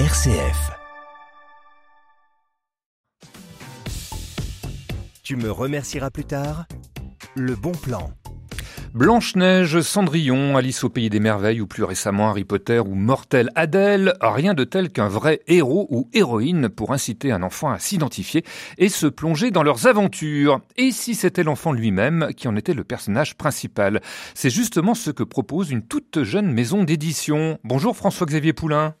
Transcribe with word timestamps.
RCF. 0.00 0.72
Tu 5.22 5.36
me 5.36 5.48
remercieras 5.48 6.10
plus 6.10 6.24
tard 6.24 6.66
Le 7.36 7.54
bon 7.54 7.70
plan. 7.70 8.10
Blanche-Neige, 8.92 9.82
Cendrillon, 9.82 10.56
Alice 10.56 10.82
au 10.82 10.88
pays 10.88 11.10
des 11.10 11.20
merveilles 11.20 11.60
ou 11.60 11.68
plus 11.68 11.84
récemment 11.84 12.28
Harry 12.28 12.42
Potter 12.42 12.80
ou 12.80 12.96
Mortel 12.96 13.50
Adèle, 13.54 14.14
rien 14.20 14.54
de 14.54 14.64
tel 14.64 14.90
qu'un 14.90 15.06
vrai 15.06 15.42
héros 15.46 15.86
ou 15.90 16.08
héroïne 16.12 16.68
pour 16.68 16.92
inciter 16.92 17.30
un 17.30 17.44
enfant 17.44 17.70
à 17.70 17.78
s'identifier 17.78 18.42
et 18.78 18.88
se 18.88 19.06
plonger 19.06 19.52
dans 19.52 19.62
leurs 19.62 19.86
aventures. 19.86 20.60
Et 20.76 20.90
si 20.90 21.14
c'était 21.14 21.44
l'enfant 21.44 21.70
lui-même 21.70 22.30
qui 22.36 22.48
en 22.48 22.56
était 22.56 22.74
le 22.74 22.82
personnage 22.82 23.36
principal? 23.36 24.02
C'est 24.34 24.50
justement 24.50 24.94
ce 24.94 25.12
que 25.12 25.22
propose 25.22 25.70
une 25.70 25.86
toute 25.86 26.24
jeune 26.24 26.52
maison 26.52 26.82
d'édition. 26.82 27.60
Bonjour 27.62 27.96
François-Xavier 27.96 28.54
Poulain. 28.54 28.96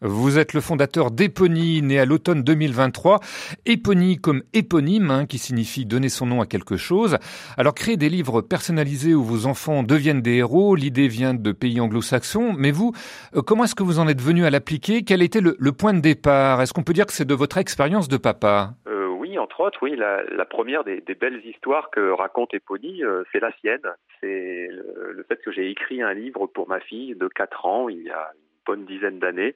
Vous 0.00 0.38
êtes 0.38 0.52
le 0.52 0.60
fondateur 0.60 1.10
d'Epony, 1.10 1.82
né 1.82 1.98
à 1.98 2.04
l'automne 2.04 2.42
2023. 2.42 3.20
Epony 3.64 4.16
comme 4.16 4.42
éponyme, 4.52 5.10
hein, 5.10 5.26
qui 5.26 5.38
signifie 5.38 5.86
donner 5.86 6.08
son 6.08 6.26
nom 6.26 6.40
à 6.40 6.46
quelque 6.46 6.76
chose. 6.76 7.18
Alors 7.56 7.74
créer 7.74 7.96
des 7.96 8.08
livres 8.08 8.42
personnalisés 8.42 9.14
où 9.14 9.22
vos 9.22 9.46
enfants 9.46 9.82
deviennent 9.82 10.22
des 10.22 10.36
héros, 10.36 10.74
l'idée 10.74 11.08
vient 11.08 11.34
de 11.34 11.52
pays 11.52 11.80
anglo-saxons. 11.80 12.54
Mais 12.56 12.70
vous, 12.70 12.92
euh, 13.34 13.42
comment 13.42 13.64
est-ce 13.64 13.74
que 13.74 13.82
vous 13.82 13.98
en 13.98 14.08
êtes 14.08 14.20
venu 14.20 14.44
à 14.44 14.50
l'appliquer? 14.50 15.02
Quel 15.02 15.22
était 15.22 15.40
le, 15.40 15.72
point 15.72 15.94
de 15.94 16.00
départ? 16.00 16.62
Est-ce 16.62 16.72
qu'on 16.72 16.82
peut 16.82 16.92
dire 16.92 17.06
que 17.06 17.12
c'est 17.12 17.26
de 17.26 17.34
votre 17.34 17.58
expérience 17.58 18.08
de 18.08 18.16
papa? 18.16 18.74
Euh, 18.88 19.08
Oui, 19.08 19.38
entre 19.38 19.60
autres, 19.60 19.78
oui. 19.82 19.96
La, 19.96 20.44
première 20.44 20.84
des, 20.84 21.02
belles 21.20 21.42
histoires 21.44 21.90
que 21.90 22.10
raconte 22.10 22.54
Epony, 22.54 23.02
euh, 23.02 23.24
c'est 23.32 23.40
la 23.40 23.52
sienne. 23.60 23.86
C'est 24.20 24.68
le, 24.70 25.12
le 25.12 25.24
fait 25.24 25.40
que 25.44 25.52
j'ai 25.52 25.70
écrit 25.70 26.02
un 26.02 26.14
livre 26.14 26.46
pour 26.46 26.68
ma 26.68 26.80
fille 26.80 27.14
de 27.14 27.28
4 27.28 27.66
ans 27.66 27.88
il 27.88 28.02
y 28.02 28.10
a 28.10 28.30
une 28.34 28.64
bonne 28.66 28.86
dizaine 28.86 29.18
d'années 29.18 29.54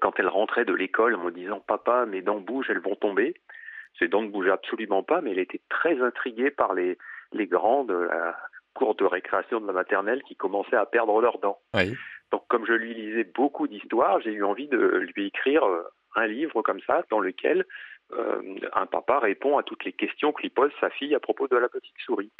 quand 0.00 0.18
elle 0.18 0.28
rentrait 0.28 0.64
de 0.64 0.74
l'école 0.74 1.14
en 1.14 1.24
me 1.24 1.30
disant 1.30 1.60
Papa, 1.60 2.04
mes 2.06 2.20
dents 2.20 2.40
bougent, 2.40 2.70
elles 2.70 2.80
vont 2.80 2.96
tomber. 2.96 3.34
Ses 3.98 4.08
dents 4.08 4.22
ne 4.22 4.28
bougeaient 4.28 4.50
absolument 4.50 5.02
pas, 5.02 5.20
mais 5.20 5.32
elle 5.32 5.38
était 5.38 5.60
très 5.68 6.00
intriguée 6.00 6.50
par 6.50 6.74
les, 6.74 6.98
les 7.32 7.46
grands 7.46 7.84
de 7.84 7.94
la 7.94 8.36
cour 8.74 8.94
de 8.94 9.04
récréation 9.04 9.60
de 9.60 9.66
la 9.66 9.72
maternelle 9.72 10.22
qui 10.22 10.36
commençaient 10.36 10.76
à 10.76 10.86
perdre 10.86 11.20
leurs 11.20 11.38
dents. 11.38 11.58
Donc, 12.30 12.44
comme 12.48 12.66
je 12.66 12.72
lui 12.72 12.94
lisais 12.94 13.24
beaucoup 13.24 13.68
d'histoires, 13.68 14.20
j'ai 14.20 14.32
eu 14.32 14.44
envie 14.44 14.68
de 14.68 15.06
lui 15.14 15.26
écrire 15.26 15.64
euh, 15.64 15.82
un 16.16 16.26
livre 16.26 16.62
comme 16.62 16.80
ça, 16.86 17.02
dans 17.10 17.20
lequel 17.20 17.66
euh, 18.12 18.56
un 18.72 18.86
papa 18.86 19.18
répond 19.18 19.58
à 19.58 19.62
toutes 19.62 19.84
les 19.84 19.92
questions 19.92 20.32
que 20.32 20.42
lui 20.42 20.50
pose 20.50 20.72
sa 20.80 20.90
fille 20.90 21.14
à 21.14 21.20
propos 21.20 21.48
de 21.48 21.56
la 21.56 21.68
petite 21.68 21.96
souris. 22.04 22.32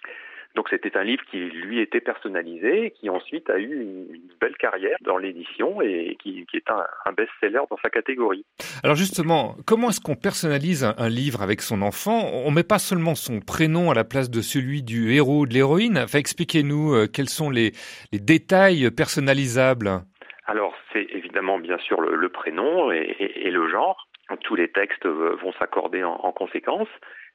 Donc 0.55 0.69
c'était 0.69 0.97
un 0.97 1.05
livre 1.05 1.23
qui 1.31 1.39
lui 1.39 1.81
était 1.81 2.01
personnalisé, 2.01 2.93
qui 2.99 3.09
ensuite 3.09 3.49
a 3.49 3.59
eu 3.59 3.83
une, 3.83 4.19
belle 4.41 4.57
carrière 4.57 4.97
dans 5.03 5.17
l'édition 5.17 5.81
et 5.83 6.17
qui, 6.21 6.45
est 6.53 6.71
un, 6.71 7.13
best-seller 7.13 7.61
dans 7.71 7.79
sa 7.81 7.91
catégorie. 7.91 8.45
Alors 8.83 8.97
justement, 8.97 9.55
comment 9.67 9.91
est-ce 9.91 10.01
qu'on 10.01 10.17
personnalise 10.17 10.85
un, 10.85 11.09
livre 11.09 11.43
avec 11.43 11.61
son 11.61 11.81
enfant? 11.81 12.29
On 12.33 12.51
met 12.51 12.65
pas 12.65 12.81
seulement 12.81 13.15
son 13.15 13.41
prénom 13.41 13.91
à 13.91 13.95
la 13.95 14.05
place 14.05 14.31
de 14.31 14.41
celui 14.41 14.83
du 14.83 15.15
héros 15.15 15.43
ou 15.43 15.47
de 15.47 15.55
l'héroïne. 15.55 15.99
Enfin, 15.99 16.19
expliquez-nous 16.19 16.95
euh, 16.95 17.07
quels 17.07 17.29
sont 17.29 17.51
les, 17.51 17.73
détails 18.13 18.91
personnalisables. 18.91 20.03
Alors 20.47 20.75
c'est 20.93 21.07
évidemment 21.11 21.59
bien 21.59 21.79
sûr 21.79 22.01
le, 22.01 22.29
prénom 22.29 22.91
et, 22.91 23.51
le 23.51 23.69
genre. 23.69 24.09
Tous 24.43 24.55
les 24.57 24.69
textes 24.69 25.07
vont 25.07 25.53
s'accorder 25.59 26.03
en 26.03 26.33
conséquence 26.33 26.89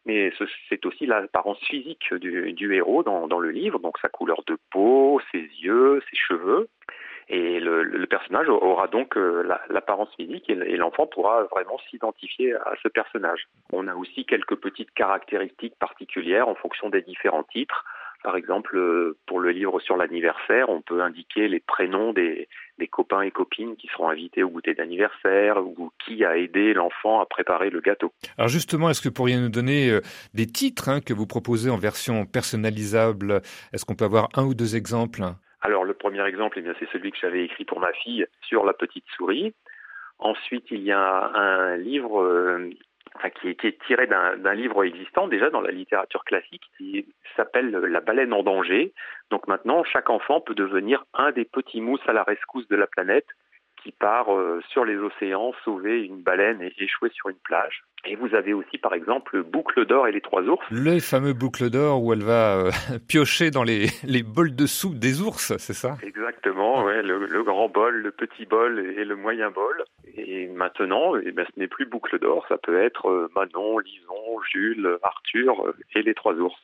mais 0.05 0.31
c'est 0.69 0.85
aussi 0.85 1.05
l'apparence 1.05 1.59
physique 1.59 2.13
du, 2.13 2.73
héros 2.73 3.03
dans, 3.03 3.39
le 3.39 3.51
livre, 3.51 3.79
donc 3.79 3.97
sa 3.99 4.09
couleur 4.09 4.41
de 4.47 4.57
peau, 4.71 5.21
ses 5.31 5.49
yeux, 5.61 6.01
ses 6.09 6.17
cheveux. 6.17 6.69
Et 7.29 7.59
le, 7.59 8.05
personnage 8.05 8.47
aura 8.47 8.87
donc 8.87 9.17
euh, 9.17 9.43
l'apparence 9.69 10.13
physique 10.15 10.49
et 10.49 10.77
l'enfant 10.77 11.07
pourra 11.07 11.43
vraiment 11.43 11.77
s'identifier 11.89 12.53
à 12.53 12.73
ce 12.81 12.87
personnage. 12.87 13.47
On 13.73 13.87
a 13.87 13.95
aussi 13.95 14.23
quelques 14.23 14.55
petites 14.55 14.91
caractéristiques 14.91 15.75
particulières 15.77 16.47
en 16.47 16.55
fonction 16.55 16.89
des 16.89 17.01
différents 17.01 17.43
titres. 17.43 17.83
Par 18.27 18.35
exemple, 18.35 18.75
euh, 18.75 19.15
pour 19.25 19.39
le 19.39 19.51
livre 19.51 19.79
sur 19.79 19.95
l'anniversaire, 19.95 20.67
on 20.67 20.81
peut 20.81 21.01
indiquer 21.01 21.47
les 21.47 21.61
prénoms 21.61 22.11
des, 22.11 22.49
copains 22.91 23.21
et 23.21 23.31
copines 23.31 23.77
qui 23.77 23.87
seront 23.87 24.09
invités 24.09 24.43
au 24.43 24.49
goûter 24.49 24.73
d'anniversaire 24.73 25.65
ou 25.65 25.93
qui 26.05 26.25
a 26.25 26.35
aidé 26.35 26.73
l'enfant 26.73 27.21
à 27.21 27.25
préparer 27.25 27.69
le 27.69 27.79
gâteau. 27.79 28.11
Alors 28.37 28.49
justement, 28.49 28.89
est-ce 28.89 28.99
que 28.99 29.07
vous 29.07 29.13
pourriez 29.13 29.37
nous 29.37 29.47
donner 29.47 29.89
euh, 29.89 30.01
des 30.33 30.45
titres 30.45 30.89
hein, 30.89 30.99
que 30.99 31.13
vous 31.13 31.25
proposez 31.25 31.69
en 31.69 31.77
version 31.77 32.25
personnalisable? 32.25 33.41
Est-ce 33.71 33.85
qu'on 33.85 33.95
peut 33.95 34.03
avoir 34.03 34.27
un 34.35 34.43
ou 34.43 34.53
deux 34.53 34.75
exemples? 34.75 35.21
Alors 35.61 35.85
le 35.85 35.93
premier 35.93 36.27
exemple, 36.27 36.59
eh 36.59 36.69
c'est 36.81 36.89
celui 36.91 37.11
que 37.11 37.17
j'avais 37.21 37.45
écrit 37.45 37.63
pour 37.63 37.79
ma 37.79 37.93
fille 37.93 38.25
sur 38.41 38.65
la 38.65 38.73
petite 38.73 39.05
souris. 39.15 39.53
Ensuite, 40.19 40.65
il 40.69 40.81
y 40.81 40.91
a 40.91 41.31
un 41.33 41.77
livre 41.77 42.67
euh, 43.23 43.29
qui, 43.29 43.67
est 43.67 43.85
tiré 43.85 44.07
d'un 44.07 44.53
livre 44.53 44.83
existant 44.83 45.27
déjà 45.27 45.49
dans 45.49 45.61
la 45.61 45.71
littérature 45.71 46.23
classique 46.23 46.63
qui 46.77 47.05
s'appelle 47.35 47.71
La 47.71 48.01
baleine 48.01 48.33
en 48.33 48.43
danger. 48.43 48.93
Donc 49.29 49.47
maintenant, 49.47 49.83
chaque 49.83 50.09
enfant 50.09 50.41
peut 50.41 50.55
devenir 50.55 51.05
un 51.13 51.31
des 51.31 51.45
petits 51.45 51.81
mousses 51.81 52.07
à 52.07 52.13
la 52.13 52.23
rescousse 52.23 52.67
de 52.67 52.75
la 52.75 52.87
planète 52.87 53.27
qui 53.83 53.91
part 53.91 54.33
euh, 54.33 54.59
sur 54.69 54.85
les 54.85 54.97
océans 54.97 55.53
sauver 55.63 56.03
une 56.03 56.21
baleine 56.21 56.61
et 56.61 56.73
échouer 56.77 57.09
sur 57.13 57.29
une 57.29 57.37
plage. 57.37 57.83
Et 58.05 58.15
vous 58.15 58.33
avez 58.35 58.53
aussi, 58.53 58.77
par 58.77 58.93
exemple, 58.93 59.43
Boucle 59.43 59.85
d'or 59.85 60.07
et 60.07 60.11
les 60.11 60.21
trois 60.21 60.41
ours. 60.43 60.65
Le 60.71 60.99
fameux 60.99 61.33
Boucle 61.33 61.69
d'or 61.69 62.03
où 62.03 62.13
elle 62.13 62.23
va 62.23 62.57
euh, 62.57 62.71
piocher 63.07 63.51
dans 63.51 63.63
les, 63.63 63.87
les, 64.03 64.23
bols 64.23 64.55
de 64.55 64.65
soupe 64.65 64.97
des 64.97 65.21
ours, 65.21 65.55
c'est 65.57 65.73
ça? 65.73 65.97
Exactement, 66.03 66.83
ouais, 66.83 67.01
le, 67.01 67.43
grand 67.43 67.69
bol, 67.69 67.95
le 67.95 68.11
petit 68.11 68.45
bol 68.45 68.79
et 68.79 69.05
le 69.05 69.15
moyen 69.15 69.51
bol. 69.51 69.83
Et 70.17 70.47
maintenant, 70.47 71.15
eh 71.15 71.31
ben, 71.31 71.45
ce 71.53 71.59
n'est 71.59 71.67
plus 71.67 71.85
Boucle 71.85 72.19
d'or, 72.19 72.45
ça 72.49 72.57
peut 72.57 72.81
être 72.81 73.07
euh, 73.07 73.31
Manon, 73.35 73.77
Lison, 73.79 74.41
Jules, 74.51 74.97
Arthur 75.03 75.73
et 75.95 76.01
les 76.01 76.13
trois 76.13 76.33
ours. 76.33 76.55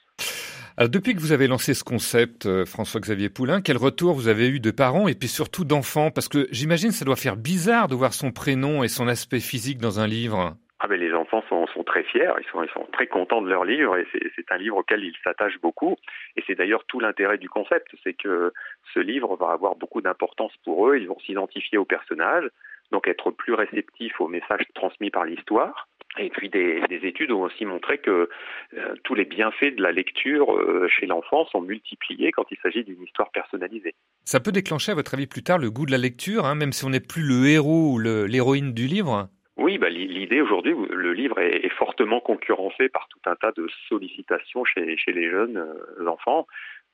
Alors, 0.75 0.89
depuis 0.89 1.13
que 1.13 1.19
vous 1.19 1.33
avez 1.33 1.47
lancé 1.47 1.75
ce 1.75 1.83
concept, 1.83 2.47
euh, 2.47 2.65
François-Xavier 2.65 3.29
Poulain, 3.29 3.61
quel 3.61 3.77
retour 3.77 4.15
vous 4.15 4.27
avez 4.27 4.49
eu 4.49 4.59
de 4.59 4.71
parents 4.71 5.07
et 5.07 5.13
puis 5.13 5.27
surtout 5.27 5.65
d'enfants? 5.65 6.09
Parce 6.09 6.27
que 6.27 6.47
j'imagine 6.49 6.89
ça 6.89 7.05
doit 7.05 7.15
faire 7.15 7.35
bizarre 7.35 7.87
de 7.87 7.93
voir 7.93 8.11
son 8.13 8.31
prénom 8.31 8.83
et 8.83 8.87
son 8.87 9.07
aspect 9.07 9.39
physique 9.39 9.77
dans 9.77 9.99
un 9.99 10.07
livre. 10.07 10.55
Ah 10.79 10.87
ben 10.87 10.99
les 10.99 11.13
enfants 11.13 11.43
sont, 11.47 11.67
sont, 11.67 11.83
très 11.83 12.03
fiers, 12.03 12.33
ils 12.41 12.51
sont, 12.51 12.63
ils 12.63 12.71
sont 12.71 12.87
très 12.91 13.05
contents 13.05 13.41
de 13.41 13.49
leur 13.49 13.63
livre 13.63 13.95
et 13.95 14.05
c'est 14.35 14.51
un 14.51 14.57
livre 14.57 14.77
auquel 14.77 15.03
ils 15.03 15.15
s'attachent 15.23 15.61
beaucoup. 15.61 15.95
Et 16.35 16.43
c'est 16.45 16.55
d'ailleurs 16.55 16.83
tout 16.87 16.99
l'intérêt 16.99 17.37
du 17.37 17.47
concept, 17.47 17.87
c'est 18.03 18.13
que 18.13 18.51
ce 18.93 18.99
livre 18.99 19.37
va 19.37 19.51
avoir 19.51 19.75
beaucoup 19.75 20.01
d'importance 20.01 20.51
pour 20.65 20.89
eux, 20.89 20.97
ils 20.97 21.07
vont 21.07 21.19
s'identifier 21.19 21.77
au 21.77 21.85
personnage, 21.85 22.49
donc 22.93 23.07
être 23.07 23.31
plus 23.31 23.53
réceptifs 23.53 24.21
aux 24.21 24.27
messages 24.27 24.65
transmis 24.75 25.09
par 25.09 25.25
l'histoire. 25.25 25.89
Et 26.19 26.29
puis 26.29 26.47
des, 26.49 26.79
études 26.91 27.31
ont 27.31 27.41
aussi 27.41 27.65
montré 27.65 27.97
que 27.97 28.29
euh, 28.77 28.93
tous 29.03 29.15
les 29.15 29.25
bienfaits 29.25 29.75
de 29.75 29.81
la 29.81 29.91
lecture 29.91 30.55
euh, 30.55 30.87
chez 30.87 31.07
l'enfant 31.07 31.45
sont 31.47 31.59
multipliés 31.59 32.31
quand 32.31 32.45
il 32.51 32.57
s'agit 32.61 32.83
d'une 32.83 33.01
histoire 33.01 33.31
personnalisée. 33.31 33.95
Ça 34.25 34.39
peut 34.39 34.51
déclencher, 34.51 34.91
à 34.91 34.95
votre 34.95 35.15
avis, 35.15 35.25
plus 35.25 35.41
tard 35.41 35.57
le 35.57 35.71
goût 35.71 35.87
de 35.87 35.91
la 35.91 35.97
lecture, 35.97 36.45
hein, 36.45 36.53
même 36.53 36.71
si 36.71 36.85
on 36.85 36.91
n'est 36.91 36.99
plus 36.99 37.23
le 37.23 37.47
héros 37.47 37.93
ou 37.93 37.99
l'héroïne 37.99 38.73
du 38.73 38.85
livre? 38.85 39.27
Oui, 39.57 39.79
bah, 39.79 39.89
l'idée 39.89 40.41
aujourd'hui, 40.41 40.75
le 40.91 41.13
livre 41.13 41.39
est, 41.39 41.69
fortement 41.69 42.19
concurrencé 42.19 42.89
par 42.89 43.07
tout 43.07 43.19
un 43.25 43.35
tas 43.35 43.51
de 43.51 43.67
sollicitations 43.89 44.65
chez, 44.65 44.95
chez 44.97 45.13
les 45.13 45.31
jeunes 45.31 45.57
euh, 45.57 46.07
enfants. 46.07 46.45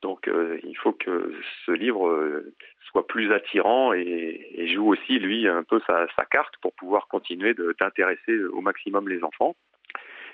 Donc 0.01 0.31
il 0.63 0.77
faut 0.77 0.93
que 0.93 1.33
ce 1.65 1.73
livre 1.73 2.41
soit 2.85 3.07
plus 3.07 3.31
attirant 3.33 3.93
et, 3.93 4.67
joue 4.73 4.87
aussi, 4.87 5.19
lui, 5.19 5.47
un 5.47 5.63
peu 5.63 5.79
sa, 5.87 6.07
carte 6.31 6.55
pour 6.61 6.73
pouvoir 6.73 7.07
continuer 7.07 7.55
d'intéresser 7.79 8.43
au 8.51 8.61
maximum 8.61 9.09
les 9.09 9.23
enfants. 9.23 9.55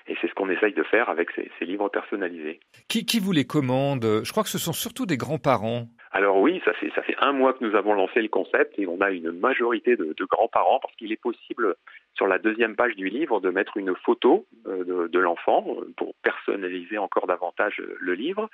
Et 0.08 0.16
c'est 0.20 0.28
ce 0.28 0.34
qu'on 0.34 0.50
essaye 0.50 0.72
de 0.72 0.84
faire 0.84 1.08
avec 1.08 1.30
ces, 1.32 1.64
livres 1.64 1.88
personnalisés. 1.88 2.60
Qui, 2.88 3.04
qui, 3.04 3.18
vous 3.18 3.32
les 3.32 3.44
commande? 3.44 4.04
Je 4.22 4.30
crois 4.30 4.44
que 4.44 4.48
ce 4.48 4.58
sont 4.58 4.72
surtout 4.72 5.04
des 5.04 5.16
grands-parents. 5.16 5.88
Alors 6.12 6.38
oui, 6.38 6.62
ça 6.64 6.72
fait, 6.74 6.90
ça 6.94 7.02
fait 7.02 7.16
un 7.20 7.32
mois 7.32 7.52
que 7.54 7.64
nous 7.64 7.74
avons 7.74 7.92
lancé 7.92 8.22
le 8.22 8.28
concept 8.28 8.78
et 8.78 8.86
on 8.86 9.00
a 9.00 9.10
une 9.10 9.32
majorité 9.32 9.96
de, 9.96 10.14
de 10.16 10.24
grands-parents 10.24 10.78
parce 10.80 10.94
qu'il 10.94 11.12
est 11.12 11.20
possible 11.20 11.74
sur 12.14 12.26
la 12.26 12.38
deuxième 12.38 12.76
page 12.76 12.94
du 12.94 13.08
livre 13.08 13.40
de 13.40 13.50
mettre 13.50 13.76
une 13.76 13.94
photo 13.96 14.46
euh, 14.66 14.84
de, 14.84 15.08
de 15.08 15.18
l'enfant 15.18 15.76
pour 15.96 16.14
personnaliser 16.22 16.98
encore 16.98 17.26
davantage 17.26 17.82
le 17.98 18.14
livre 18.14 18.48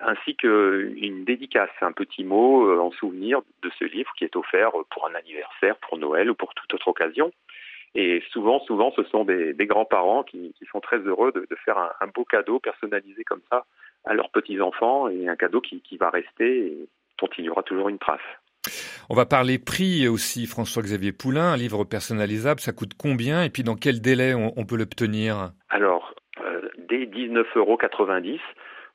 ainsi 0.00 0.36
qu'une 0.36 1.24
dédicace, 1.24 1.70
un 1.80 1.92
petit 1.92 2.24
mot 2.24 2.68
euh, 2.68 2.80
en 2.80 2.90
souvenir 2.92 3.40
de 3.62 3.70
ce 3.78 3.84
livre 3.84 4.12
qui 4.18 4.24
est 4.24 4.36
offert 4.36 4.72
pour 4.90 5.08
un 5.08 5.14
anniversaire, 5.14 5.76
pour 5.76 5.98
Noël 5.98 6.30
ou 6.30 6.34
pour 6.34 6.54
toute 6.54 6.72
autre 6.74 6.88
occasion. 6.88 7.32
Et 7.94 8.22
souvent, 8.32 8.60
souvent, 8.60 8.92
ce 8.96 9.04
sont 9.04 9.24
des, 9.24 9.54
grands-parents 9.60 10.24
qui, 10.24 10.52
sont 10.70 10.80
très 10.80 10.98
heureux 10.98 11.32
de, 11.32 11.46
faire 11.64 11.78
un, 11.78 12.06
beau 12.08 12.24
cadeau 12.24 12.58
personnalisé 12.58 13.22
comme 13.22 13.42
ça 13.50 13.64
à 14.04 14.14
leurs 14.14 14.30
petits-enfants 14.30 15.08
et 15.08 15.28
un 15.28 15.36
cadeau 15.36 15.60
qui, 15.60 15.80
va 15.96 16.10
rester 16.10 16.66
et 16.66 16.88
dont 17.20 17.28
il 17.38 17.44
y 17.44 17.48
aura 17.48 17.62
toujours 17.62 17.88
une 17.88 17.98
trace. 17.98 18.20
On 19.10 19.14
va 19.14 19.26
parler 19.26 19.58
prix 19.58 20.08
aussi, 20.08 20.46
François-Xavier 20.46 21.12
Poulain. 21.12 21.52
Un 21.52 21.56
livre 21.56 21.84
personnalisable, 21.84 22.58
ça 22.58 22.72
coûte 22.72 22.92
combien 22.98 23.44
et 23.44 23.50
puis 23.50 23.62
dans 23.62 23.76
quel 23.76 24.00
délai 24.00 24.34
on, 24.34 24.64
peut 24.64 24.76
l'obtenir? 24.76 25.52
Alors, 25.68 26.14
euh, 26.40 26.68
dès 26.88 27.04
19,90 27.04 27.58
euros, 27.58 27.78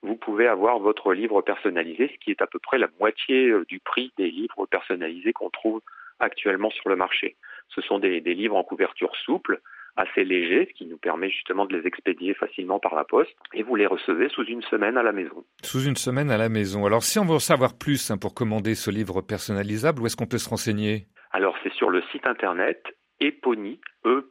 vous 0.01 0.15
pouvez 0.15 0.47
avoir 0.47 0.79
votre 0.79 1.13
livre 1.13 1.41
personnalisé, 1.41 2.09
ce 2.13 2.23
qui 2.23 2.31
est 2.31 2.41
à 2.41 2.47
peu 2.47 2.59
près 2.59 2.77
la 2.77 2.87
moitié 2.99 3.49
euh, 3.49 3.65
du 3.65 3.79
prix 3.79 4.11
des 4.17 4.31
livres 4.31 4.65
personnalisés 4.65 5.33
qu'on 5.33 5.49
trouve 5.49 5.81
actuellement 6.19 6.69
sur 6.71 6.89
le 6.89 6.95
marché. 6.95 7.35
Ce 7.69 7.81
sont 7.81 7.99
des, 7.99 8.21
des 8.21 8.33
livres 8.33 8.55
en 8.55 8.63
couverture 8.63 9.15
souple, 9.15 9.61
assez 9.95 10.23
légers, 10.23 10.67
ce 10.69 10.77
qui 10.77 10.85
nous 10.85 10.97
permet 10.97 11.29
justement 11.29 11.65
de 11.65 11.75
les 11.75 11.85
expédier 11.85 12.33
facilement 12.33 12.79
par 12.79 12.95
la 12.95 13.03
poste, 13.03 13.35
et 13.53 13.63
vous 13.63 13.75
les 13.75 13.85
recevez 13.85 14.29
sous 14.29 14.45
une 14.45 14.61
semaine 14.63 14.97
à 14.97 15.03
la 15.03 15.11
maison. 15.11 15.43
Sous 15.63 15.83
une 15.85 15.95
semaine 15.95 16.31
à 16.31 16.37
la 16.37 16.49
maison. 16.49 16.85
Alors 16.85 17.03
si 17.03 17.19
on 17.19 17.25
veut 17.25 17.35
en 17.35 17.39
savoir 17.39 17.77
plus 17.77 18.11
hein, 18.11 18.17
pour 18.17 18.33
commander 18.33 18.75
ce 18.75 18.91
livre 18.91 19.21
personnalisable, 19.21 20.01
où 20.01 20.05
est-ce 20.05 20.15
qu'on 20.15 20.27
peut 20.27 20.37
se 20.37 20.49
renseigner? 20.49 21.07
Alors 21.31 21.55
c'est 21.63 21.73
sur 21.73 21.89
le 21.89 22.01
site 22.11 22.25
internet 22.25 22.81
eponi, 23.19 23.79
e 24.05 24.23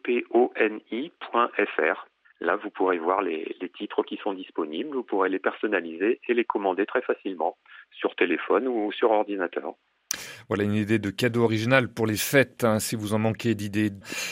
Là, 2.41 2.57
vous 2.57 2.71
pourrez 2.71 2.99
voir 2.99 3.21
les, 3.21 3.57
les, 3.61 3.69
titres 3.69 4.05
qui 4.05 4.17
sont 4.23 4.33
disponibles, 4.33 4.95
vous 4.95 5.03
pourrez 5.03 5.29
les 5.29 5.41
personnaliser 5.41 6.21
et 6.29 6.35
les 6.35 6.45
commander 6.45 6.87
très 6.87 7.03
facilement 7.03 7.57
sur 7.91 8.15
téléphone 8.15 8.69
ou 8.69 8.93
sur 8.93 9.11
ordinateur. 9.11 9.75
Voilà 10.49 10.65
une 10.65 10.75
idée 10.75 10.99
de 10.99 11.11
cadeau 11.11 11.45
original 11.45 11.89
pour 11.89 12.07
les 12.07 12.17
fêtes, 12.17 12.65
hein, 12.65 12.79
si 12.79 12.97
vous 12.97 13.13
en 13.13 13.19
manquez 13.19 13.55
d'idées. 13.55 13.91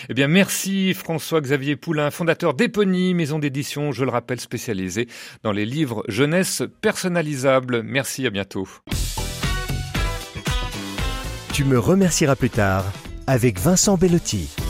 Eh 0.09 0.15
bien, 0.15 0.29
merci 0.29 0.95
François-Xavier 0.95 1.77
Poulain, 1.77 2.11
fondateur 2.11 2.55
d'Epony, 2.55 3.13
maison 3.13 3.39
d'édition, 3.39 3.93
je 3.93 4.05
le 4.05 4.11
rappelle, 4.11 4.41
spécialisée 4.41 5.09
dans 5.43 5.53
les 5.53 5.67
livres 5.67 6.03
jeunesse 6.09 6.63
personnalisables. 6.81 7.83
Merci, 7.83 8.27
à 8.27 8.31
bientôt. 8.31 8.67
Tu 11.53 11.65
me 11.65 11.79
remercieras 11.79 12.37
plus 12.37 12.51
tard 12.51 12.85
avec 13.27 13.59
Vincent 13.59 13.97
Bellotti. 13.97 14.66